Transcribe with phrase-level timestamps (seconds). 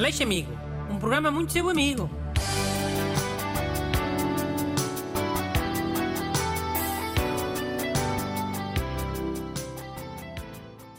[0.00, 0.50] Aleixo Amigo,
[0.90, 2.08] um programa muito seu amigo.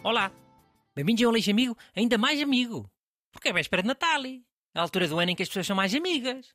[0.03, 0.31] Olá,
[0.95, 2.87] bem-vindos ao Aleixo Amigo, ainda mais amigo.
[3.31, 4.39] Porque é véspera de Natal, é
[4.75, 6.53] a altura do ano em que as pessoas são mais amigas.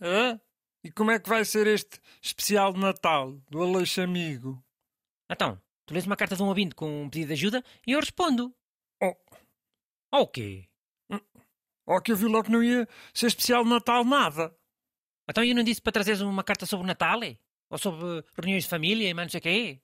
[0.00, 0.40] Hã?
[0.82, 4.60] E como é que vai ser este especial de Natal do Aleixo Amigo?
[5.30, 8.00] Então, tu lês uma carta de um ouvinte com um pedido de ajuda e eu
[8.00, 8.52] respondo.
[9.00, 9.14] Oh,
[10.10, 10.68] Ou o quê?
[11.86, 14.54] Oh que eu vi logo que não ia ser especial de Natal nada.
[15.28, 17.22] Então eu não disse para trazeres uma carta sobre o Natal?
[17.22, 17.36] é?
[17.70, 19.80] Ou sobre reuniões de família e mais não sei quê?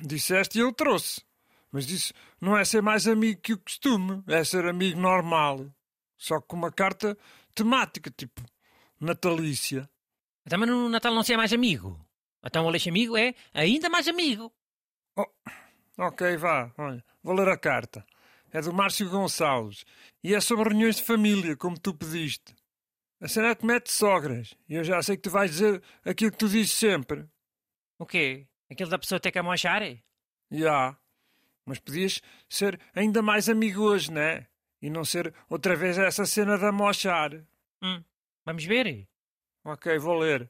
[0.00, 1.22] Disseste e eu trouxe.
[1.70, 5.66] Mas isso não é ser mais amigo que o costume, é ser amigo normal.
[6.16, 7.18] Só com uma carta
[7.54, 8.42] temática, tipo
[9.00, 9.88] natalícia.
[10.46, 11.98] Então, mas no Natal não se é mais amigo.
[12.44, 14.52] Então o Aleixo Amigo é ainda mais amigo.
[15.96, 18.04] Ok, vá, olha, vou ler a carta.
[18.54, 19.84] É do Márcio Gonçalves
[20.22, 22.54] e é sobre reuniões de família, como tu pediste.
[23.20, 26.30] A cena é que mete sogras e eu já sei que tu vais dizer aquilo
[26.30, 27.26] que tu dizes sempre.
[27.98, 28.46] O quê?
[28.70, 29.82] Aquilo da pessoa ter que amochar?
[29.82, 29.98] é?
[30.52, 30.96] Já.
[31.66, 34.46] Mas podias ser ainda mais amigo hoje, né?
[34.80, 37.32] E não ser outra vez essa cena de amochar.
[37.82, 38.04] Hum,
[38.44, 39.08] vamos ver?
[39.64, 40.48] Ok, vou ler.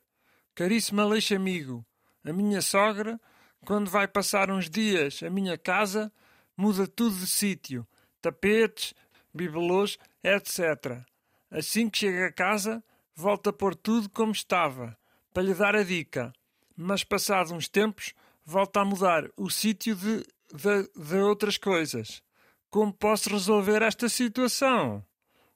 [0.54, 1.86] Caríssimo Aleixo amigo,
[2.22, 3.18] a minha sogra,
[3.64, 6.12] quando vai passar uns dias à minha casa,
[6.54, 7.88] muda tudo de sítio.
[8.24, 8.94] Tapetes,
[9.34, 11.04] bibelôs, etc.
[11.50, 12.82] Assim que chega a casa,
[13.14, 14.96] volta a pôr tudo como estava,
[15.30, 16.32] para lhe dar a dica.
[16.74, 22.22] Mas passados uns tempos, volta a mudar o sítio de, de, de outras coisas.
[22.70, 25.04] Como posso resolver esta situação?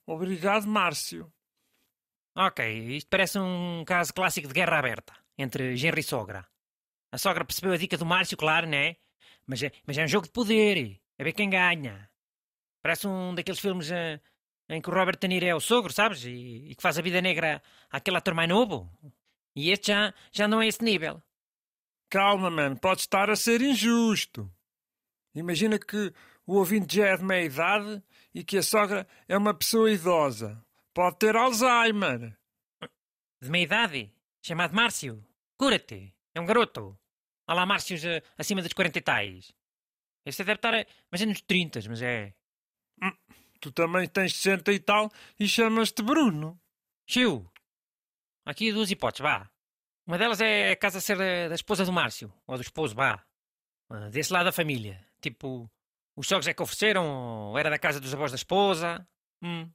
[0.07, 1.33] Obrigado, Márcio.
[2.37, 6.47] Ok, isto parece um caso clássico de guerra aberta entre genro e sogra.
[7.11, 8.97] A sogra percebeu a dica do Márcio, claro, né?
[9.47, 11.01] Mas é, mas é um jogo de poder.
[11.17, 12.08] É ver quem ganha.
[12.83, 14.21] Parece um daqueles filmes eh,
[14.69, 16.25] em que o Robert De Niro é o sogro, sabes?
[16.25, 18.91] E, e que faz a vida negra àquele ator mais novo.
[19.57, 21.23] E este já, já não é esse nível.
[22.11, 24.51] Calma, man, pode estar a ser injusto.
[25.35, 26.13] Imagina que
[26.47, 28.03] o ouvinte já é de meia idade
[28.35, 30.65] e que a sogra é uma pessoa idosa.
[30.95, 32.37] Pode ter Alzheimer.
[33.43, 35.25] De meia idade, chamado Márcio.
[35.59, 36.15] Cura-te.
[36.35, 36.99] É um garoto.
[37.47, 39.53] Olá, Márcios eh, acima dos 40 e tais.
[40.25, 42.35] Este deve estar eh, mais ou menos 30, mas é.
[43.61, 46.61] Tu também tens 60 e tal e chamas-te Bruno.
[47.07, 47.51] Chiu!
[48.45, 49.51] Aqui duas hipóteses, vá.
[50.07, 53.23] Uma delas é a casa ser da, da esposa do Márcio, ou do esposo, vá.
[53.91, 55.05] Ah, Desse lado da família.
[55.21, 55.71] Tipo,
[56.17, 57.07] os sogros é que ofereceram,
[57.51, 59.07] ou era da casa dos avós da esposa.
[59.43, 59.71] Hum.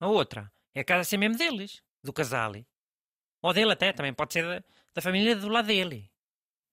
[0.00, 2.52] A outra é a casa ser mesmo deles, do casal.
[3.42, 6.10] Ou dele até, também pode ser da, da família do lado dele.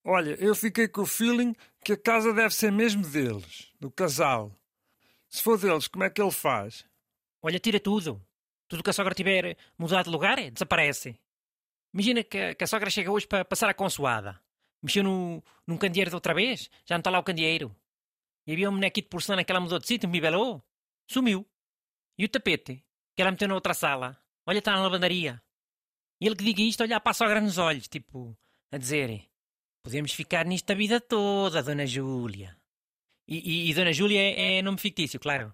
[0.04, 4.52] Olha, eu fiquei com o feeling que a casa deve ser mesmo deles, do casal.
[5.32, 6.86] Se for deles, como é que ele faz?
[7.42, 8.22] Olha, tira tudo.
[8.68, 11.18] Tudo que a sogra tiver mudado de lugar, desaparece.
[11.94, 14.42] Imagina que, que a sogra chega hoje para passar a consoada.
[14.84, 17.74] Mexeu no, num candeeiro de outra vez, já não está lá o candeeiro.
[18.46, 20.62] E havia um bonequito de porcelana que ela mudou de sítio, um bibelô.
[21.10, 21.46] Sumiu.
[22.18, 22.84] E o tapete,
[23.16, 24.22] que ela meteu na outra sala.
[24.46, 25.42] Olha, está na lavandaria.
[26.20, 28.38] E ele que diga isto, olhar para a sogra nos olhos, tipo,
[28.72, 29.30] a dizer:
[29.82, 32.61] Podemos ficar nisto a vida toda, Dona Júlia.
[33.32, 33.38] E,
[33.68, 35.54] e- e Dona Júlia é, é nome fictício, claro.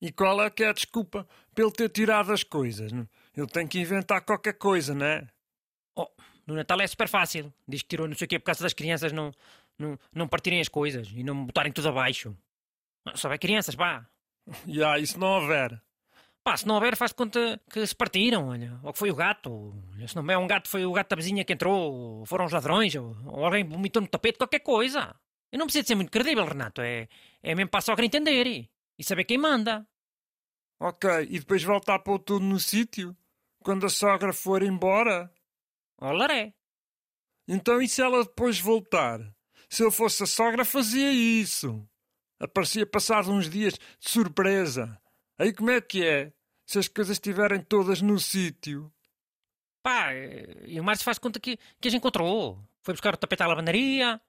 [0.00, 1.26] E qual é que é a desculpa
[1.56, 2.92] ele ter tirado as coisas?
[2.92, 5.26] Ele tem que inventar qualquer coisa, não é?
[5.96, 6.08] Oh,
[6.46, 7.50] no Natal é super fácil.
[7.66, 9.32] Diz que tirou não sei o quê por causa das crianças não,
[9.78, 12.36] não, não partirem as coisas e não botarem tudo abaixo.
[13.14, 14.06] Só vai crianças, pá.
[14.66, 15.80] E há isso não houver.
[16.44, 18.78] Pá, se não houver, faz conta que se partiram, olha.
[18.82, 19.72] Ou que foi o gato.
[19.94, 21.92] Olha, se não é um gato, foi o gato da vizinha que entrou.
[22.20, 22.92] Ou foram os ladrões.
[22.96, 25.14] Ou, ou alguém vomitou no tapete, qualquer coisa.
[25.52, 26.80] Eu não preciso de ser muito credível, Renato.
[26.80, 27.06] É,
[27.42, 29.86] é mesmo para a sogra entender e, e saber quem manda.
[30.80, 33.14] Ok, e depois voltar a pôr tudo no sítio?
[33.62, 35.30] Quando a sogra for embora?
[36.00, 36.54] Ó, laré.
[37.46, 39.20] Então e se ela depois voltar?
[39.68, 41.86] Se eu fosse a sogra, fazia isso.
[42.40, 45.00] Aparecia passado uns dias de surpresa.
[45.38, 46.32] Aí como é que é?
[46.66, 48.92] Se as coisas estiverem todas no sítio.
[49.82, 52.58] Pá, eh, e o Márcio faz conta que, que as encontrou.
[52.82, 54.20] Foi buscar o tapete à lavandaria,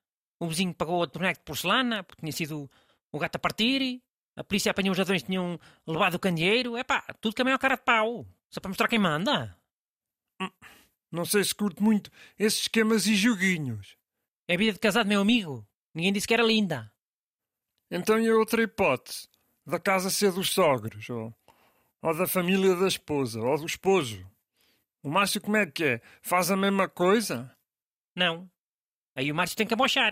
[0.43, 2.69] o vizinho pagou outro boneco de porcelana, porque tinha sido
[3.11, 4.01] o gato a partir,
[4.35, 6.75] a polícia apanhou os ladrões que tinham levado o candeeiro.
[6.75, 8.25] É pá, tudo caminho ao cara de pau.
[8.49, 9.55] Só para mostrar quem manda.
[11.11, 13.95] Não sei se curto muito esses esquemas e joguinhos.
[14.47, 15.65] É a vida de casado, meu amigo.
[15.93, 16.91] Ninguém disse que era linda.
[17.91, 19.27] Então e a outra hipótese?
[19.65, 21.33] Da casa ser dos sogros, ou,
[22.01, 24.29] ou da família da esposa, ou do esposo.
[25.01, 26.01] O Márcio como é que é?
[26.21, 27.55] Faz a mesma coisa?
[28.15, 28.49] Não.
[29.15, 30.11] Aí o Márcio tem que amochar,